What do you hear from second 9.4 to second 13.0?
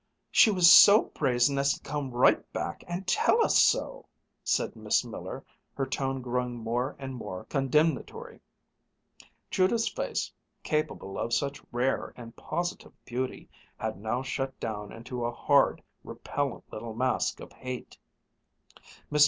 Judith's face, capable of such rare and positive